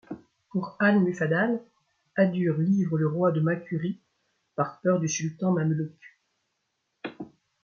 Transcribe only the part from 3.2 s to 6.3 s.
de Makurie par peur du sultan mamelouk.